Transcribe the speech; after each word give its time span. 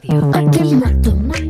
I 0.00 0.06
can 0.52 0.78
rock 0.78 0.92
the 1.02 1.12
mic. 1.12 1.47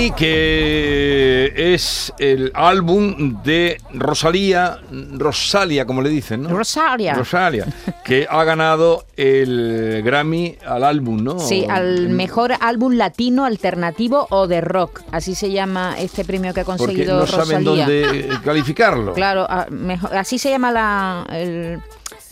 Que 0.00 1.52
es 1.56 2.12
el 2.18 2.50
álbum 2.54 3.42
de 3.42 3.80
Rosalía, 3.94 4.78
Rosalia, 5.14 5.86
como 5.86 6.02
le 6.02 6.10
dicen, 6.10 6.42
¿no? 6.42 6.50
Rosalia. 6.50 7.14
Rosalia, 7.14 7.66
que 8.04 8.26
ha 8.28 8.44
ganado 8.44 9.06
el 9.16 10.02
Grammy 10.04 10.56
al 10.66 10.84
álbum, 10.84 11.22
¿no? 11.24 11.38
Sí, 11.38 11.64
al 11.68 12.10
mejor 12.10 12.52
álbum 12.60 12.92
latino, 12.94 13.44
alternativo 13.46 14.26
o 14.30 14.46
de 14.46 14.60
rock. 14.60 15.00
Así 15.12 15.34
se 15.34 15.50
llama 15.50 15.96
este 15.98 16.24
premio 16.24 16.52
que 16.52 16.60
ha 16.60 16.64
Porque 16.64 16.78
conseguido 16.84 17.20
no 17.20 17.26
saben 17.26 17.64
dónde 17.64 18.28
calificarlo. 18.44 19.14
Claro, 19.26 19.46
a- 19.48 19.66
mejor- 19.70 20.14
así 20.14 20.38
se 20.38 20.50
llama 20.50 20.72
la, 20.72 21.26
el- 21.30 21.80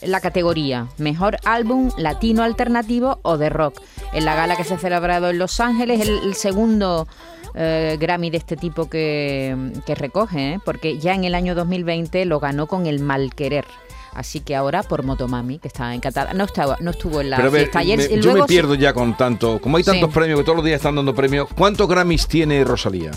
la 0.03 0.21
categoría. 0.21 0.87
Mejor 0.99 1.39
álbum 1.45 1.91
latino 1.97 2.43
alternativo 2.43 3.19
o 3.23 3.39
de 3.39 3.49
rock. 3.49 3.81
En 4.13 4.25
la 4.27 4.35
gala 4.35 4.55
que 4.57 4.65
se 4.65 4.75
ha 4.75 4.79
celebrado 4.79 5.31
en 5.31 5.39
Los 5.39 5.61
Ángeles, 5.61 6.01
el, 6.03 6.19
el 6.25 6.35
segundo 6.35 7.09
eh, 7.55 7.97
Grammy 8.01 8.31
de 8.31 8.39
este 8.39 8.57
tipo 8.57 8.89
que, 8.89 9.57
que 9.87 9.95
recoge, 9.95 10.55
¿eh? 10.55 10.61
porque 10.65 10.99
ya 10.99 11.15
en 11.15 11.25
el 11.25 11.35
año 11.35 11.55
2020 11.55 12.25
lo 12.25 12.41
ganó 12.41 12.67
con 12.67 12.87
el 12.87 13.01
mal 13.01 13.35
querer. 13.35 13.65
Así 14.13 14.39
que 14.39 14.55
ahora 14.55 14.85
por 14.85 15.03
Motomami, 15.03 15.59
que 15.59 15.67
está 15.67 15.93
encantada. 15.93 16.35
No, 16.35 16.45
estaba, 16.45 16.77
no 16.81 16.93
estuvo 16.93 17.21
en 17.21 17.31
la 17.31 17.37
Pero 17.37 17.51
ayer. 17.75 17.99
me- 17.99 18.05
y 18.05 18.09
yo 18.21 18.29
me 18.29 18.33
luego 18.35 18.47
pierdo 18.47 18.75
ya 18.77 18.93
con 18.93 19.17
tanto. 19.17 19.59
Como 19.61 19.77
hay 19.77 19.83
tantos 19.83 20.11
Sí. 20.11 20.15
premios 20.15 20.39
que 20.39 20.45
todos 20.45 20.55
los 20.57 20.65
días 20.65 20.77
están 20.77 20.95
dando 20.95 21.13
premios, 21.17 21.49
¿cuántos 21.57 21.89
Grammys 21.89 22.29
tiene 22.29 22.63
Rosalía? 22.63 23.11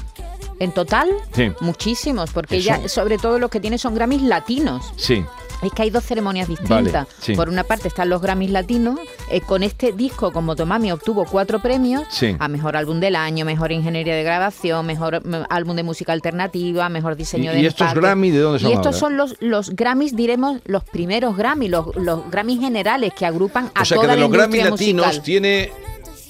En 0.59 0.71
total, 0.71 1.09
Sí. 1.33 1.51
muchísimos, 1.61 2.31
porque 2.31 2.57
Eso. 2.57 2.73
ella, 2.73 2.89
sobre 2.89 3.17
todo 3.17 3.37
los 3.39 3.49
que 3.49 3.59
tiene 3.59 3.77
son 3.77 3.93
Grammys 3.95 4.21
latinos. 4.23 4.91
Sí. 4.95 5.23
Es 5.63 5.71
que 5.73 5.81
hay 5.81 5.89
dos 5.89 6.03
ceremonias 6.03 6.47
distintas. 6.47 6.93
Vale, 6.93 7.07
sí. 7.19 7.33
Por 7.33 7.49
una 7.49 7.63
parte 7.63 7.87
están 7.87 8.09
los 8.09 8.21
Grammys 8.21 8.51
latinos. 8.51 8.99
eh, 9.29 9.41
con 9.41 9.61
este 9.61 9.91
disco, 9.91 10.31
con 10.31 10.45
Motomami, 10.45 10.89
obtuvo 10.91 11.25
cuatro 11.25 11.59
premios 11.59 12.03
Sí. 12.11 12.33
a 12.39 12.47
mejor 12.47 12.77
álbum 12.77 12.99
del 13.01 13.15
año, 13.17 13.43
mejor 13.43 13.71
ingeniería 13.73 14.15
de 14.15 14.23
grabación, 14.23 14.85
mejor 14.85 15.25
mm, 15.27 15.43
álbum 15.49 15.75
de 15.75 15.83
música 15.83 16.13
alternativa, 16.13 16.87
mejor 16.89 17.15
diseño 17.17 17.51
¿Y- 17.51 17.55
de 17.55 17.61
y 17.61 17.65
estos 17.65 17.81
empaque. 17.81 17.99
Grammy 17.99 18.29
de 18.31 18.39
dónde 18.39 18.59
son 18.59 18.69
Y 18.69 18.73
estos 18.73 18.85
ahora? 18.87 18.97
son 18.99 19.17
los, 19.17 19.35
los 19.41 19.71
Grammys, 19.71 20.15
diremos, 20.15 20.59
los 20.65 20.83
primeros 20.85 21.35
Grammys, 21.35 21.69
los, 21.71 21.93
los 21.97 22.29
Grammys 22.31 22.59
generales 22.61 23.13
que 23.13 23.25
agrupan 23.25 23.69
a 23.75 23.81
O 23.81 23.85
sea 23.85 23.95
que 23.97 24.01
toda 24.03 24.13
de 24.15 24.21
la 24.21 24.27
los 24.27 24.31
Grammy 24.31 24.59
industria 24.59 24.71
latinos 24.71 25.05
musical. 25.07 25.23
tiene 25.25 25.71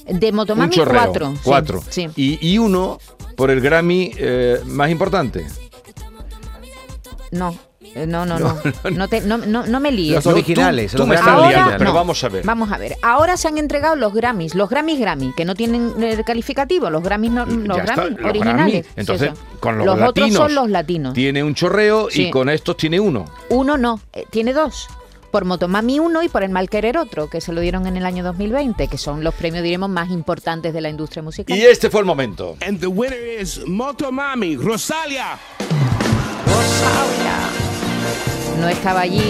De 0.07 0.31
Motomami, 0.31 0.75
cuatro. 0.75 1.31
sí, 1.33 1.39
Cuatro. 1.43 1.83
Sí. 1.89 2.07
Y, 2.15 2.39
y 2.53 2.57
uno 2.57 2.97
por 3.37 3.49
el 3.51 3.61
Grammy 3.61 4.11
eh, 4.17 4.59
más 4.65 4.89
importante. 4.89 5.47
No, 7.31 7.53
eh, 7.93 8.05
no, 8.07 8.25
no, 8.25 8.39
no. 8.39 8.57
No, 8.91 9.07
te- 9.07 9.21
no, 9.21 9.37
no, 9.37 9.65
no 9.67 9.79
me 9.79 9.91
líes. 9.91 10.15
Los 10.15 10.25
No, 10.25 10.31
tú- 10.31 10.37
originales. 10.37 10.91
tú 10.93 10.99
los 10.99 11.07
me 11.07 11.15
estás 11.15 11.29
Ahora 11.29 11.49
liando, 11.49 11.71
pero 11.77 11.89
no. 11.91 11.93
vamos 11.93 12.23
a 12.23 12.29
ver. 12.29 12.45
Vamos 12.45 12.71
a 12.71 12.77
ver. 12.77 12.95
Ahora 13.01 13.35
se 13.37 13.47
han 13.49 13.57
entregado 13.57 13.95
los 13.95 14.13
Grammys, 14.13 14.55
los 14.55 14.69
Grammys 14.69 14.99
Grammy, 14.99 15.33
que 15.35 15.43
no 15.45 15.55
tienen 15.55 15.93
eh, 16.01 16.23
calificativo, 16.25 16.89
los 16.89 17.03
Grammys 17.03 17.31
no, 17.31 17.45
los 17.45 17.77
Ya 17.77 17.83
está, 17.83 17.95
Grammys 17.95 18.17
los 18.19 18.29
originales. 18.29 18.73
Grammy. 18.73 18.85
Entonces, 18.95 19.31
Sí, 19.33 19.41
con 19.59 19.77
los, 19.77 19.87
otros 19.87 19.99
latinos 20.07 20.33
son 20.35 20.55
los 20.55 20.69
latinos. 20.69 21.13
Tiene 21.13 21.43
un 21.43 21.53
chorreo 21.53 22.07
y 22.11 22.29
con 22.31 22.49
estos 22.49 22.77
tiene 22.77 22.99
uno. 22.99 23.25
Uno 23.49 23.77
no, 23.77 23.99
eh, 24.13 24.25
tiene 24.29 24.53
dos. 24.53 24.87
Por 25.31 25.45
Motomami 25.45 25.99
uno 25.99 26.23
y 26.23 26.29
por 26.29 26.43
el 26.43 26.49
Mal 26.49 26.69
Querer 26.69 26.97
otro, 26.97 27.29
que 27.29 27.41
se 27.41 27.51
lo 27.51 27.61
dieron 27.61 27.85
en 27.87 27.97
el 27.97 28.05
año 28.05 28.23
2020, 28.23 28.87
que 28.87 28.97
son 28.97 29.23
los 29.23 29.33
premios, 29.33 29.63
diremos, 29.63 29.89
más 29.89 30.09
importantes 30.09 30.73
de 30.73 30.81
la 30.81 30.89
industria 30.89 31.21
musical. 31.21 31.57
Y 31.57 31.61
este 31.61 31.89
fue 31.89 32.01
el 32.01 32.05
momento. 32.05 32.57
And 32.65 32.79
the 32.79 32.87
winner 32.87 33.39
is 33.39 33.61
Motomami, 33.65 34.55
Rosalia. 34.55 35.37
No 38.59 38.67
estaba 38.67 39.01
allí 39.01 39.21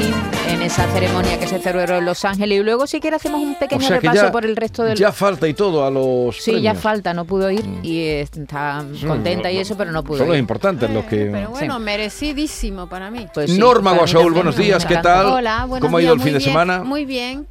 en 0.50 0.62
esa 0.62 0.88
ceremonia 0.94 1.38
que 1.38 1.48
se 1.48 1.60
celebró 1.60 1.98
en 1.98 2.06
Los 2.06 2.24
Ángeles 2.24 2.60
y 2.60 2.64
luego 2.64 2.88
si 2.88 3.00
quiere 3.02 3.18
hacemos 3.18 3.42
un 3.42 3.54
O 3.56 3.60
pequeño 3.60 3.82
sea 3.82 4.00
repaso 4.00 4.24
ya, 4.24 4.32
por 4.32 4.46
el 4.46 4.56
resto 4.56 4.84
del... 4.84 4.98
ya 4.98 5.12
falta 5.12 5.48
y 5.48 5.54
todo 5.54 5.86
a 5.86 5.92
los 5.92 6.38
Sí, 6.38 6.52
ya 6.52 6.58
premios. 6.72 6.76
Mm. 6.76 6.80
falta, 6.80 7.14
no 7.14 7.26
pudo 7.26 7.52
ir 7.52 7.66
y 7.84 8.00
eh, 8.00 8.22
está 8.22 8.86
contenta 9.06 9.52
y 9.52 9.58
eso, 9.58 9.76
pero 9.78 9.92
no 9.92 10.04
pudo 10.04 10.20
Son 10.20 10.30
los 10.30 10.38
importantes 10.38 10.90
los 10.90 11.04
que... 11.06 11.30
Pero 11.32 11.50
bueno, 11.50 11.78
Sí. 11.78 11.84
merecidísimo 11.84 12.88
para 12.88 13.12
mí. 13.12 13.28
Pues 13.34 13.52
sí, 13.52 13.58
Norma 13.58 13.92
Guasaúl, 13.94 14.34
buenos 14.34 14.56
días, 14.56 14.86
¿qué 14.86 14.98
tal? 14.98 15.26
Hola, 15.28 15.66
buenos 15.66 15.86
¿Cómo 15.86 15.98
ha 15.98 16.02
ido 16.02 16.14
el 16.14 16.22
fin 16.22 16.34
de 16.34 16.40
semana? 16.42 16.84
Muy 16.84 17.06
bien. 17.06 17.48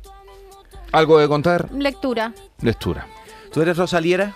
¿Algo 0.92 1.18
de 1.18 1.28
contar? 1.28 1.68
Lectura. 1.72 2.32
Lectura. 2.62 3.06
¿Tú 3.52 3.60
eres 3.60 3.76
Rosaliera? 3.76 4.34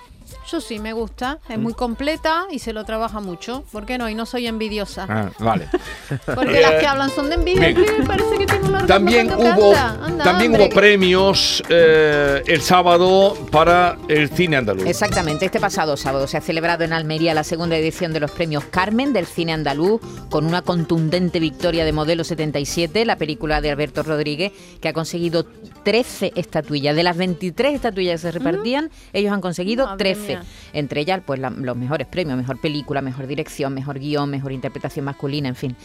Yo 0.51 0.61
sí, 0.61 0.79
me 0.81 0.93
gusta. 0.93 1.39
Es 1.49 1.59
Mm. 1.59 1.63
muy 1.63 1.75
completa 1.75 2.47
y 2.51 2.59
se 2.59 2.73
lo 2.73 2.85
trabaja 2.85 3.21
mucho. 3.21 3.63
¿Por 3.71 3.87
qué 3.87 3.99
no? 3.99 4.09
Y 4.09 4.15
no 4.15 4.27
soy 4.27 4.47
envidiosa. 4.47 5.07
Ah, 5.09 5.31
vale. 5.39 5.69
Porque 6.35 6.61
las 6.61 6.73
que 6.81 6.87
hablan 6.87 7.11
son 7.11 7.29
de 7.29 7.37
envidia. 7.37 7.69
Uy, 7.69 8.05
Parece 8.07 8.37
que 8.39 8.47
tiene 8.47 8.61
un 8.69 8.75
orgasmo 8.75 8.87
También 8.87 9.33
hubo. 9.33 9.75
Anda, 9.77 10.25
también 10.25 10.53
hombre, 10.53 10.67
hubo 10.67 10.75
premios 10.75 11.63
eh, 11.69 12.43
el 12.47 12.61
sábado 12.63 13.37
para 13.53 13.97
el 14.09 14.29
cine 14.31 14.57
andaluz. 14.57 14.87
Exactamente, 14.87 15.45
este 15.47 15.61
pasado 15.61 15.97
sábado 15.97 16.27
se 16.27 16.37
ha 16.37 16.41
celebrado 16.41 16.83
en 16.85 16.93
Almería 16.93 17.33
la 17.35 17.45
segunda 17.45 17.77
edición 17.77 18.13
de 18.13 18.21
los 18.21 18.31
premios 18.33 18.65
Carmen 18.65 19.13
del 19.13 19.27
cine 19.27 19.53
andaluz 19.53 20.01
con 20.31 20.47
una 20.47 20.63
contundente 20.63 21.39
victoria 21.39 21.85
de 21.85 21.93
Modelo 21.93 22.25
77, 22.25 23.05
la 23.05 23.17
película 23.17 23.61
de 23.61 23.71
Alberto 23.71 24.03
Rodríguez, 24.03 24.53
que 24.81 24.89
ha 24.89 24.93
conseguido 24.93 25.45
13 25.85 26.33
estatuillas. 26.35 26.97
De 26.97 27.03
las 27.03 27.17
23 27.17 27.75
estatuillas 27.75 28.21
que 28.21 28.27
se 28.27 28.33
repartían, 28.33 28.91
ellos 29.13 29.33
han 29.33 29.41
conseguido 29.41 29.87
Madre 29.87 30.15
13. 30.15 30.27
mía. 30.29 30.40
Entre 30.73 31.01
ellas, 31.01 31.21
pues 31.25 31.39
la- 31.41 31.51
los 31.51 31.77
mejores 31.77 32.07
premios, 32.07 32.37
mejor 32.37 32.61
película, 32.61 33.03
mejor 33.03 33.27
dirección, 33.27 33.75
mejor 33.75 33.99
guion, 33.99 34.31
mejor 34.31 34.53
interpretación 34.53 35.05
masculina, 35.05 35.49
en 35.49 35.57
fin. 35.57 35.77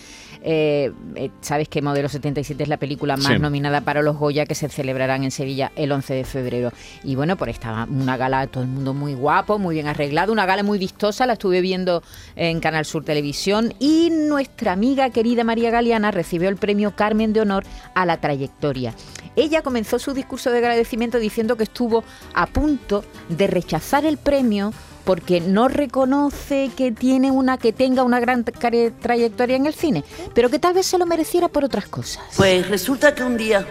Eh, 0.44 0.92
eh, 1.16 1.32
Sabes 1.42 1.68
que 1.70 1.82
Modelo 1.82 2.10
77 2.10 2.64
es 2.64 2.70
la 2.70 2.78
película 2.78 3.18
más 3.18 3.34
Sí. 3.34 3.40
nominada 3.40 3.82
para 3.82 4.02
los 4.02 4.18
Goya 4.18 4.46
que 4.46 4.56
se 4.56 4.70
celebrarán 4.70 5.24
en 5.24 5.32
Sevilla 5.32 5.72
el 5.76 5.92
11 5.92 6.14
de 6.14 6.24
febrero. 6.24 6.72
Y 7.04 7.16
bueno, 7.16 7.36
por 7.36 7.50
esta 7.50 7.88
una 7.90 8.18
gala, 8.18 8.48
todo 8.48 8.64
el 8.64 8.70
mundo 8.70 8.94
muy 8.94 9.14
guapo, 9.14 9.58
muy 9.60 9.76
bien 9.76 9.88
arreglado, 9.88 10.32
una 10.32 10.46
gala 10.46 10.64
muy 10.64 10.78
vistosa, 10.78 11.26
la 11.26 11.34
estuve 11.34 11.62
viendo 11.62 12.04
en 12.36 12.60
Canal 12.60 12.86
Sur 12.86 13.04
Televisión 13.04 13.74
y 13.80 14.10
nuestra 14.12 14.72
amiga 14.74 15.10
querida 15.10 15.44
María 15.44 15.72
Galeana 15.72 16.12
recibió 16.12 16.50
el 16.50 16.58
premio 16.58 16.96
Carmen 16.96 17.34
de 17.34 17.42
Honor 17.42 17.64
a 17.94 18.06
la 18.06 18.18
trayectoria. 18.18 18.94
Ella 19.36 19.62
comenzó 19.62 20.00
su 20.00 20.14
discurso 20.14 20.50
de 20.50 20.60
agradecimiento 20.60 21.20
diciendo 21.20 21.58
que 21.58 21.64
estuvo 21.64 22.04
a 22.34 22.46
punto 22.48 23.04
de 23.30 23.48
rechazar 23.48 24.06
el 24.06 24.18
premio 24.18 24.74
porque 25.04 25.40
no 25.40 25.68
reconoce 25.68 26.72
que 26.76 26.92
tiene 26.92 27.32
una 27.32 27.58
que 27.58 27.72
tenga 27.72 28.04
una 28.04 28.20
gran 28.20 28.44
trayectoria 28.44 29.56
en 29.56 29.68
el 29.68 29.74
cine, 29.74 30.04
pero 30.34 30.50
que 30.50 30.60
tal 30.60 30.74
vez 30.74 30.88
se 30.88 30.98
lo 30.98 31.06
mereciera 31.06 31.48
por 31.48 31.64
otras 31.64 31.88
cosas. 31.88 32.24
Pues 32.36 32.68
resulta 32.68 33.14
que 33.14 33.24
un 33.24 33.38
día 33.38 33.66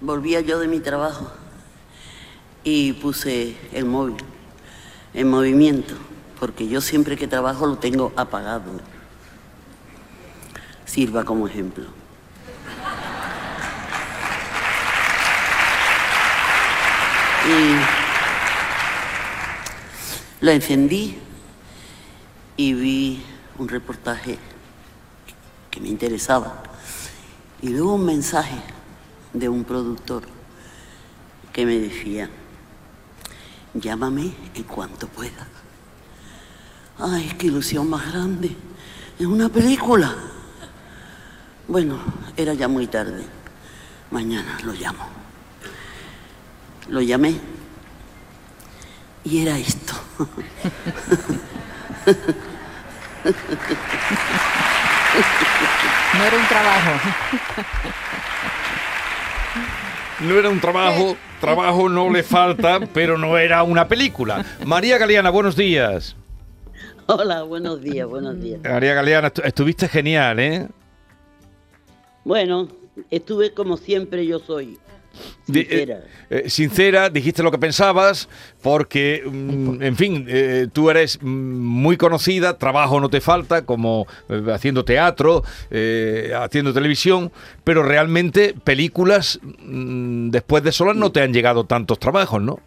volvía 0.00 0.40
yo 0.40 0.58
de 0.58 0.68
mi 0.68 0.80
trabajo 0.80 1.30
y 2.62 2.92
puse 2.94 3.56
el 3.72 3.86
móvil 3.86 4.16
en 5.14 5.30
movimiento, 5.30 5.94
porque 6.38 6.68
yo 6.68 6.80
siempre 6.80 7.16
que 7.16 7.26
trabajo 7.26 7.66
lo 7.66 7.78
tengo 7.78 8.12
apagado. 8.16 8.72
Sirva 10.84 11.24
como 11.24 11.46
ejemplo. 11.46 11.84
Y 17.46 17.76
lo 20.44 20.50
encendí 20.50 21.16
y 22.56 22.74
vi 22.74 23.22
un 23.58 23.68
reportaje 23.68 24.38
que 25.70 25.80
me 25.80 25.88
interesaba. 25.88 26.62
Y 27.62 27.68
luego 27.68 27.94
un 27.94 28.04
mensaje 28.04 28.56
de 29.32 29.48
un 29.48 29.64
productor 29.64 30.24
que 31.52 31.64
me 31.64 31.78
decía, 31.78 32.28
llámame 33.74 34.32
en 34.54 34.62
cuanto 34.64 35.06
puedas. 35.06 35.46
Ay, 36.98 37.32
qué 37.38 37.46
ilusión 37.46 37.88
más 37.88 38.12
grande. 38.12 38.56
Es 39.18 39.26
una 39.26 39.48
película. 39.48 40.14
Bueno, 41.68 41.98
era 42.36 42.54
ya 42.54 42.68
muy 42.68 42.86
tarde. 42.86 43.24
Mañana 44.10 44.58
lo 44.64 44.72
llamo. 44.72 45.25
Lo 46.88 47.00
llamé. 47.00 47.34
Y 49.24 49.42
era 49.42 49.58
esto. 49.58 49.94
No 56.18 56.24
era 56.24 56.36
un 56.36 56.46
trabajo. 56.48 56.90
No 60.20 60.38
era 60.38 60.48
un 60.48 60.60
trabajo, 60.60 61.16
trabajo 61.40 61.88
no 61.88 62.10
le 62.10 62.22
falta, 62.22 62.80
pero 62.92 63.18
no 63.18 63.36
era 63.36 63.62
una 63.62 63.86
película. 63.86 64.44
María 64.64 64.96
Galeana, 64.98 65.28
buenos 65.30 65.56
días. 65.56 66.16
Hola, 67.06 67.42
buenos 67.42 67.82
días, 67.82 68.08
buenos 68.08 68.40
días. 68.40 68.60
María 68.64 68.94
Galeana, 68.94 69.32
estu- 69.32 69.44
estuviste 69.44 69.88
genial, 69.88 70.38
¿eh? 70.40 70.68
Bueno, 72.24 72.68
estuve 73.10 73.52
como 73.52 73.76
siempre 73.76 74.26
yo 74.26 74.38
soy. 74.38 74.78
Sincera. 75.46 76.02
eh, 76.30 76.42
eh, 76.44 76.50
sincera, 76.50 77.08
dijiste 77.10 77.42
lo 77.42 77.50
que 77.50 77.58
pensabas, 77.58 78.28
porque, 78.62 79.22
mm, 79.24 79.82
en 79.82 79.96
fin, 79.96 80.26
eh, 80.28 80.66
tú 80.72 80.90
eres 80.90 81.18
mm, 81.22 81.26
muy 81.28 81.96
conocida, 81.96 82.58
trabajo 82.58 82.98
no 83.00 83.08
te 83.08 83.20
falta, 83.20 83.64
como 83.64 84.06
eh, 84.28 84.42
haciendo 84.52 84.84
teatro, 84.84 85.42
haciendo 86.36 86.72
televisión, 86.72 87.30
pero 87.64 87.82
realmente 87.82 88.54
películas, 88.64 89.38
mm, 89.42 90.30
después 90.30 90.62
de 90.64 90.72
solas 90.72 90.96
no 90.96 91.12
te 91.12 91.20
han 91.22 91.32
llegado 91.32 91.64
tantos 91.64 91.98
trabajos, 91.98 92.42
¿no? 92.42 92.58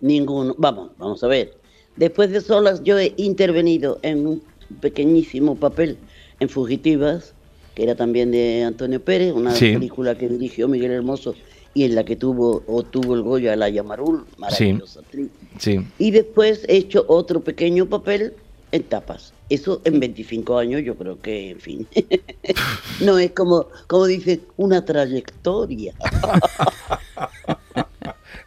Ninguno. 0.00 0.54
Vamos, 0.58 0.90
vamos 0.98 1.22
a 1.22 1.26
ver. 1.28 1.54
Después 1.96 2.30
de 2.30 2.40
Solas 2.40 2.82
yo 2.82 2.98
he 2.98 3.12
intervenido 3.18 3.98
en 4.02 4.26
un 4.26 4.42
pequeñísimo 4.80 5.56
papel 5.56 5.98
en 6.40 6.48
Fugitivas, 6.48 7.34
que 7.74 7.82
era 7.84 7.94
también 7.94 8.30
de 8.30 8.64
Antonio 8.64 9.00
Pérez, 9.00 9.32
una 9.32 9.54
Sí. 9.54 9.72
película 9.74 10.16
que 10.16 10.28
dirigió 10.28 10.68
Miguel 10.68 10.90
Hermoso 10.92 11.34
y 11.74 11.84
en 11.84 11.94
la 11.94 12.04
que 12.04 12.16
tuvo 12.16 12.62
o 12.66 12.82
tuvo 12.82 13.14
el 13.14 13.22
Goya 13.22 13.52
Alaya 13.54 13.82
Marul, 13.82 14.24
maravillosa 14.38 15.00
actriz. 15.00 15.28
Sí. 15.58 15.80
Y 15.98 16.10
después 16.10 16.64
he 16.68 16.76
hecho 16.76 17.04
otro 17.08 17.40
pequeño 17.40 17.86
papel 17.86 18.34
en 18.72 18.82
tapas. 18.84 19.32
Eso 19.48 19.80
en 19.84 20.00
25 20.00 20.56
años 20.58 20.82
yo 20.82 20.94
creo 20.96 21.20
que, 21.20 21.50
en 21.50 21.60
fin, 21.60 21.86
no 23.00 23.18
es 23.18 23.32
como, 23.32 23.66
como 23.86 24.06
dice, 24.06 24.40
una 24.56 24.84
trayectoria. 24.84 25.94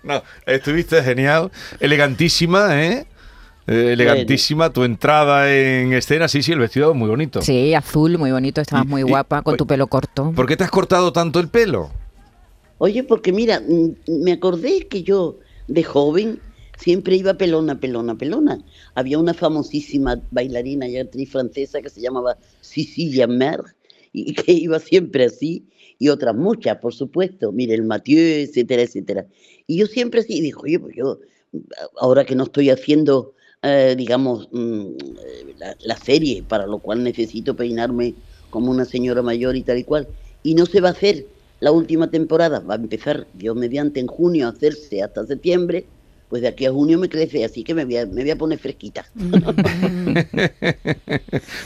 No, 0.04 0.22
estuviste 0.46 1.02
genial, 1.02 1.52
elegantísima, 1.80 2.80
¿eh? 2.84 3.08
Eh, 3.66 3.94
elegantísima, 3.94 4.70
tu 4.70 4.84
entrada 4.84 5.52
en 5.52 5.94
escena, 5.94 6.28
sí, 6.28 6.44
sí, 6.44 6.52
el 6.52 6.60
vestido 6.60 6.94
muy 6.94 7.10
bonito. 7.10 7.42
Sí, 7.42 7.74
azul, 7.74 8.20
muy 8.20 8.30
bonito, 8.32 8.62
estabas 8.62 8.86
Y- 8.86 8.88
muy 8.88 9.02
y- 9.02 9.06
guapa, 9.06 9.42
con 9.42 9.58
tu 9.58 9.66
pelo 9.66 9.88
corto. 9.88 10.32
¿Por 10.36 10.46
qué 10.46 10.56
te 10.56 10.64
has 10.64 10.70
cortado 10.70 11.12
tanto 11.12 11.40
el 11.40 11.48
pelo? 11.48 11.90
Oye, 12.78 13.04
porque 13.04 13.32
mira, 13.32 13.64
me 14.08 14.32
acordé 14.34 14.88
que 14.88 15.04
yo 15.04 15.40
de 15.68 15.84
joven 15.84 16.42
siempre 16.78 17.16
iba 17.16 17.34
pelona, 17.36 17.80
pelona, 17.80 18.18
pelona. 18.18 18.64
Había 18.96 19.18
una 19.18 19.34
famosísima 19.34 20.22
bailarina 20.32 20.88
y 20.88 20.98
actriz 20.98 21.32
francesa 21.32 21.82
que 21.82 21.90
se 21.90 22.02
llamaba 22.02 22.38
Cecilia 22.62 23.28
Mer 23.28 23.62
y 24.12 24.34
que 24.34 24.52
iba 24.52 24.80
siempre 24.80 25.26
así 25.26 25.66
y 26.00 26.10
otras 26.10 26.36
muchas, 26.36 26.78
por 26.78 26.94
supuesto. 26.94 27.52
Mire, 27.52 27.76
el 27.76 27.84
Mathieu, 27.84 28.20
etcétera, 28.20 28.82
etcétera. 28.82 29.26
Y 29.68 29.78
yo 29.78 29.88
siempre 29.88 30.20
así, 30.20 30.42
dijo, 30.42 30.62
oye, 30.64 30.80
pues 30.80 30.96
yo, 30.96 31.20
ahora 31.98 32.26
que 32.26 32.36
no 32.36 32.44
estoy 32.44 32.70
haciendo, 32.70 33.34
eh, 33.62 33.96
digamos, 33.98 34.50
mm, 34.52 34.82
eh, 34.82 35.56
la, 35.58 35.78
la 35.80 35.98
serie, 35.98 36.44
para 36.44 36.68
lo 36.68 36.80
cual 36.80 37.04
necesito 37.04 37.56
peinarme 37.56 38.16
como 38.50 38.70
una 38.70 38.84
señora 38.84 39.22
mayor 39.22 39.56
y 39.56 39.64
tal 39.64 39.78
y 39.78 39.86
cual, 39.86 40.10
y 40.44 40.56
no 40.56 40.66
se 40.66 40.82
va 40.82 40.90
a 40.90 40.92
hacer 40.92 41.35
la 41.66 41.72
última 41.72 42.12
temporada, 42.12 42.60
va 42.60 42.76
a 42.76 42.78
empezar, 42.78 43.26
Dios 43.34 43.56
mediante, 43.56 44.00
en 44.00 44.06
junio 44.06 44.46
a 44.46 44.52
hacerse 44.52 45.02
hasta 45.02 45.26
septiembre, 45.26 45.88
pues 46.30 46.44
de 46.44 46.48
aquí 46.48 46.68
a 46.68 46.72
junio 46.72 47.00
me 47.00 47.10
crece, 47.10 47.44
así 47.44 47.64
que 47.64 47.74
me 47.74 47.86
voy 47.86 47.98
a, 47.98 48.06
me 48.06 48.22
voy 48.22 48.30
a 48.30 48.36
poner 48.36 48.60
fresquita. 48.60 49.04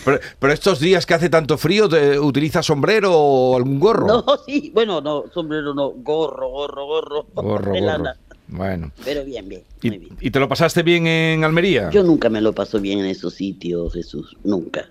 Pero, 0.05 0.19
pero 0.39 0.53
estos 0.53 0.79
días 0.79 1.05
que 1.05 1.13
hace 1.13 1.29
tanto 1.29 1.57
frío, 1.57 1.89
¿te- 1.89 2.17
¿utilizas 2.17 2.65
sombrero 2.65 3.11
o 3.13 3.55
algún 3.57 3.77
gorro? 3.79 4.07
No, 4.07 4.25
sí, 4.45 4.71
bueno, 4.73 5.01
no, 5.01 5.25
sombrero 5.33 5.73
no, 5.73 5.89
gorro, 5.91 6.49
gorro, 6.49 6.85
gorro, 6.85 7.25
Gorro, 7.35 7.73
gorro. 7.73 8.03
Bueno. 8.47 8.91
Pero 9.03 9.23
bien, 9.25 9.47
bien, 9.49 9.63
muy 9.83 9.95
¿Y, 9.95 9.97
bien. 9.99 10.17
y 10.21 10.31
te 10.31 10.39
lo 10.39 10.47
pasaste 10.47 10.81
bien 10.81 11.05
en 11.07 11.43
Almería? 11.43 11.89
Yo 11.91 12.03
nunca 12.03 12.29
me 12.29 12.41
lo 12.41 12.53
paso 12.53 12.79
bien 12.79 12.99
en 12.99 13.05
esos 13.05 13.33
sitios, 13.33 13.93
Jesús, 13.93 14.35
nunca. 14.43 14.89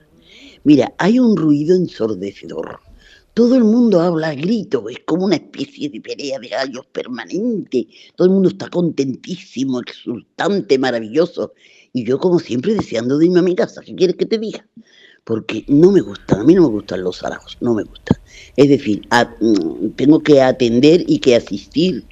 Mira, 0.65 0.93
hay 0.99 1.19
un 1.19 1.35
ruido 1.37 1.75
ensordecedor. 1.75 2.81
Todo 3.39 3.55
el 3.55 3.63
mundo 3.63 4.01
habla 4.01 4.31
a 4.31 4.35
grito, 4.35 4.89
es 4.89 4.99
como 5.07 5.27
una 5.27 5.37
especie 5.37 5.89
de 5.89 6.01
pelea 6.01 6.41
de 6.41 6.49
gallos 6.49 6.87
permanente. 6.87 7.87
Todo 8.17 8.27
el 8.27 8.35
mundo 8.35 8.49
está 8.49 8.69
contentísimo, 8.69 9.79
exultante, 9.79 10.77
maravilloso. 10.77 11.53
Y 11.93 12.05
yo, 12.05 12.19
como 12.19 12.41
siempre, 12.41 12.75
deseando 12.75 13.17
de 13.17 13.27
irme 13.27 13.39
a 13.39 13.43
mi 13.43 13.55
casa. 13.55 13.81
¿Qué 13.81 13.95
quieres 13.95 14.17
que 14.17 14.27
te 14.27 14.39
diga? 14.39 14.67
Porque 15.23 15.65
no 15.69 15.93
me 15.93 16.01
gustan, 16.01 16.41
a 16.41 16.43
mí 16.43 16.53
no 16.53 16.63
me 16.63 16.69
gustan 16.69 17.05
los 17.05 17.21
zaragos, 17.21 17.57
no 17.61 17.75
me 17.75 17.85
gustan. 17.85 18.19
Es 18.57 18.71
decir, 18.71 19.03
mm, 19.41 19.91
tengo 19.91 20.19
que 20.19 20.43
atender 20.43 21.05
y 21.07 21.21
que 21.21 21.37
asistir 21.37 22.07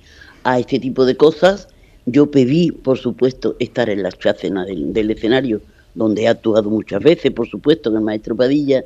a 0.44 0.60
este 0.60 0.78
tipo 0.78 1.04
de 1.04 1.16
cosas. 1.16 1.66
Yo 2.04 2.30
pedí, 2.30 2.70
por 2.70 2.98
supuesto, 2.98 3.56
estar 3.58 3.90
en 3.90 4.04
la 4.04 4.12
chácena 4.12 4.64
del, 4.64 4.92
del 4.92 5.10
escenario, 5.10 5.60
donde 5.96 6.22
he 6.22 6.28
actuado 6.28 6.70
muchas 6.70 7.02
veces, 7.02 7.32
por 7.32 7.48
supuesto, 7.48 7.90
con 7.90 7.98
el 7.98 8.04
maestro 8.04 8.36
Padilla, 8.36 8.84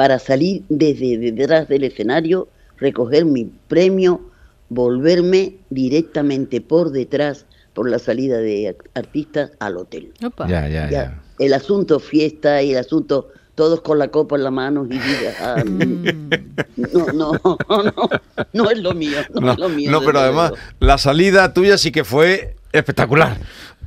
para 0.00 0.18
salir 0.18 0.62
desde 0.70 1.18
detrás 1.18 1.68
del 1.68 1.84
escenario, 1.84 2.48
recoger 2.78 3.26
mi 3.26 3.50
premio, 3.68 4.30
volverme 4.70 5.58
directamente 5.68 6.62
por 6.62 6.90
detrás, 6.90 7.44
por 7.74 7.90
la 7.90 7.98
salida 7.98 8.38
de 8.38 8.74
artistas, 8.94 9.50
al 9.58 9.76
hotel. 9.76 10.14
Opa. 10.24 10.48
Ya, 10.48 10.66
ya, 10.70 10.88
ya. 10.88 11.22
El 11.38 11.52
asunto 11.52 12.00
fiesta 12.00 12.62
y 12.62 12.72
el 12.72 12.78
asunto 12.78 13.28
todos 13.54 13.82
con 13.82 13.98
la 13.98 14.08
copa 14.08 14.36
en 14.36 14.44
la 14.44 14.50
mano 14.50 14.86
y 14.86 14.98
diga, 14.98 15.34
ah, 15.38 15.62
no, 15.66 17.06
no, 17.12 17.32
no, 17.68 18.10
no 18.54 18.70
es 18.70 18.78
lo 18.78 18.94
mío, 18.94 19.18
no, 19.34 19.40
No, 19.42 19.52
es 19.52 19.58
lo 19.58 19.68
mío. 19.68 19.90
no, 19.90 20.00
pero 20.00 20.20
además, 20.20 20.52
la 20.78 20.96
salida 20.96 21.52
tuya 21.52 21.76
sí 21.76 21.92
que 21.92 22.04
fue 22.04 22.56
espectacular. 22.72 23.36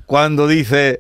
Cuando 0.05 0.47
dice. 0.47 0.99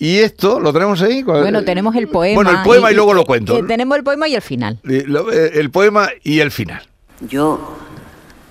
¿Y 0.00 0.20
esto 0.20 0.58
lo 0.60 0.72
tenemos 0.72 1.02
ahí? 1.02 1.22
Bueno, 1.22 1.62
tenemos 1.62 1.94
el 1.94 2.08
poema. 2.08 2.34
Bueno, 2.34 2.50
el 2.50 2.62
poema 2.64 2.90
y, 2.90 2.94
luego 2.94 3.12
lo 3.12 3.24
cuento. 3.24 3.58
eh, 3.58 3.64
tenemos 3.68 3.98
el 3.98 4.02
poema 4.02 4.28
y 4.28 4.34
el 4.34 4.40
final. 4.40 4.80
Eh, 4.88 5.04
eh, 5.06 5.50
El 5.54 5.70
poema 5.70 6.08
y 6.22 6.40
el 6.40 6.50
final. 6.50 6.88
Yo, 7.20 7.76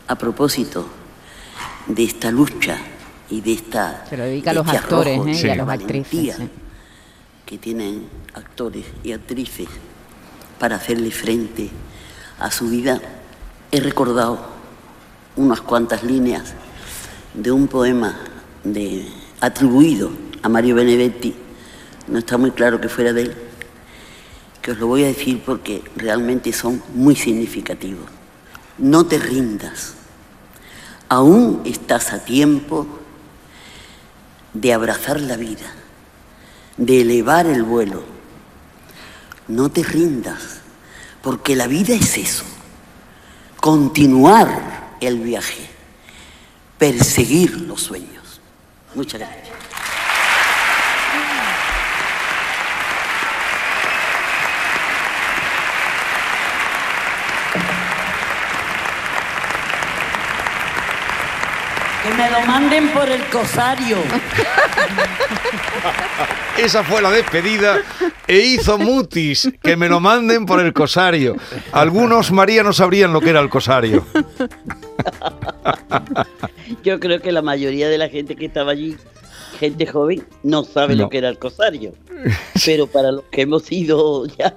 a 0.07 0.15
propósito 0.15 0.85
de 1.87 2.03
esta 2.03 2.29
lucha 2.29 2.77
y 3.31 3.41
de 3.41 3.53
esta 3.53 4.06
Se 4.07 4.15
lo 4.15 4.25
dedica 4.25 4.51
a 4.51 4.53
los 4.53 4.65
este 4.68 4.77
actores, 4.77 5.15
arrojo 5.15 5.29
¿eh? 5.29 5.41
y 5.41 5.47
y 5.47 5.49
a 5.49 5.65
valentía 5.65 5.97
actrices, 5.97 6.35
sí. 6.37 6.49
que 7.47 7.57
tienen 7.57 8.07
actores 8.35 8.85
y 9.03 9.11
actrices 9.11 9.69
para 10.59 10.75
hacerle 10.75 11.09
frente 11.09 11.71
a 12.37 12.51
su 12.51 12.69
vida, 12.69 13.01
he 13.71 13.79
recordado 13.79 14.39
unas 15.35 15.61
cuantas 15.61 16.03
líneas 16.03 16.53
de 17.33 17.51
un 17.51 17.68
poema 17.68 18.19
de, 18.63 19.07
atribuido 19.41 20.11
a 20.41 20.49
Mario 20.49 20.75
Benedetti, 20.75 21.35
no 22.07 22.19
está 22.19 22.37
muy 22.37 22.51
claro 22.51 22.79
que 22.81 22.89
fuera 22.89 23.13
de 23.13 23.23
él, 23.23 23.35
que 24.61 24.71
os 24.71 24.79
lo 24.79 24.87
voy 24.87 25.03
a 25.03 25.07
decir 25.07 25.41
porque 25.45 25.83
realmente 25.95 26.51
son 26.53 26.81
muy 26.93 27.15
significativos. 27.15 28.05
No 28.77 29.05
te 29.05 29.17
rindas, 29.17 29.93
aún 31.07 31.61
estás 31.65 32.13
a 32.13 32.23
tiempo 32.23 32.87
de 34.53 34.73
abrazar 34.73 35.19
la 35.19 35.37
vida, 35.37 35.73
de 36.77 37.01
elevar 37.01 37.45
el 37.45 37.63
vuelo. 37.63 38.03
No 39.47 39.69
te 39.69 39.83
rindas, 39.83 40.61
porque 41.21 41.55
la 41.55 41.67
vida 41.67 41.93
es 41.93 42.17
eso, 42.17 42.45
continuar 43.59 44.97
el 45.01 45.19
viaje, 45.19 45.69
perseguir 46.77 47.61
los 47.61 47.81
sueños. 47.81 48.41
Muchas 48.95 49.19
gracias. 49.19 49.49
Que 62.03 62.13
me 62.15 62.29
lo 62.31 62.41
manden 62.45 62.89
por 62.89 63.09
el 63.09 63.21
cosario. 63.25 63.97
Esa 66.57 66.83
fue 66.83 67.01
la 67.01 67.11
despedida 67.11 67.81
e 68.27 68.37
hizo 68.39 68.77
mutis 68.77 69.49
que 69.61 69.75
me 69.75 69.89
lo 69.89 69.99
manden 69.99 70.45
por 70.45 70.59
el 70.59 70.73
cosario. 70.73 71.35
Algunos, 71.71 72.31
María, 72.31 72.63
no 72.63 72.73
sabrían 72.73 73.11
lo 73.13 73.21
que 73.21 73.29
era 73.31 73.39
el 73.41 73.49
cosario. 73.49 74.06
Yo 76.83 76.99
creo 76.99 77.21
que 77.21 77.31
la 77.31 77.41
mayoría 77.41 77.89
de 77.89 77.97
la 77.97 78.09
gente 78.09 78.35
que 78.35 78.45
estaba 78.45 78.71
allí, 78.71 78.95
gente 79.59 79.85
joven, 79.85 80.23
no 80.44 80.63
sabe 80.63 80.95
No. 80.95 81.03
lo 81.03 81.09
que 81.09 81.18
era 81.19 81.29
el 81.29 81.37
cosario. 81.39 81.94
Pero 82.65 82.87
para 82.87 83.11
los 83.11 83.23
que 83.31 83.41
hemos 83.41 83.63
sido 83.63 84.25
ya 84.25 84.53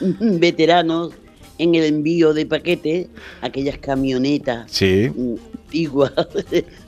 veteranos 0.00 1.12
en 1.58 1.74
el 1.74 1.84
envío 1.84 2.32
de 2.32 2.46
paquetes, 2.46 3.08
aquellas 3.42 3.76
camionetas 3.78 4.70
Sí. 4.70 5.10
Antigua, 5.70 6.10
toda 6.14 6.32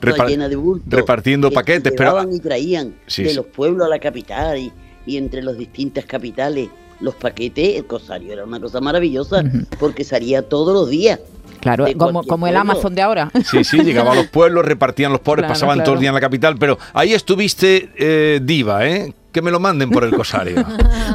Repar- 0.01 0.27
llena 0.27 0.49
de 0.49 0.55
bultos. 0.55 0.91
repartiendo 0.93 1.49
que 1.49 1.55
paquetes, 1.55 1.93
pero- 1.95 2.29
y 2.31 2.39
traían 2.39 2.95
Sí, 3.07 3.23
de 3.23 3.29
sí. 3.29 3.35
los 3.35 3.45
pueblos 3.45 3.85
a 3.85 3.89
la 3.89 3.99
capital 3.99 4.57
y, 4.57 4.71
y 5.05 5.17
entre 5.17 5.41
las 5.41 5.57
distintas 5.57 6.05
capitales 6.05 6.69
los 6.99 7.15
paquetes, 7.15 7.75
el 7.77 7.85
cosario 7.85 8.31
era 8.31 8.45
una 8.45 8.59
cosa 8.59 8.79
maravillosa 8.79 9.43
porque 9.79 10.03
salía 10.05 10.41
todos 10.41 10.73
los 10.73 10.89
días. 10.89 11.19
Claro, 11.59 11.85
de 11.85 11.95
como, 11.95 12.23
como 12.23 12.45
el. 12.47 12.55
Amazon 12.57 12.93
de 12.95 13.01
ahora. 13.01 13.31
Sí, 13.45 13.63
sí, 13.63 13.77
llegaba 13.83 14.11
a 14.13 14.15
los 14.15 14.27
pueblos, 14.31 14.63
repartían 14.65 15.11
los 15.11 15.19
pobres, 15.21 15.41
Claro, 15.43 15.53
pasaban 15.53 15.75
claro. 15.77 15.85
todo 15.85 15.95
el 15.95 15.99
día 16.01 16.09
en 16.09 16.15
la 16.15 16.21
capital, 16.21 16.55
pero 16.57 16.77
ahí 16.93 17.13
estuviste 17.13 17.89
eh, 17.97 18.39
diva, 18.43 18.85
¿eh? 18.87 19.13
Que 19.33 19.41
me 19.41 19.49
lo 19.51 19.59
manden 19.59 19.89
por 19.89 20.03
el 20.03 20.13
cosario. 20.13 20.63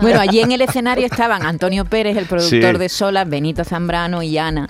Bueno, 0.02 0.20
allí 0.20 0.40
en 0.40 0.50
el 0.52 0.60
escenario 0.62 1.06
estaban 1.06 1.42
Antonio 1.46 1.84
Pérez, 1.84 2.16
el 2.16 2.26
productor 2.26 2.72
Sí. 2.74 2.78
de 2.78 2.88
Solas, 2.88 3.28
Benito 3.28 3.62
Zambrano 3.64 4.22
y 4.22 4.36
Ana. 4.38 4.68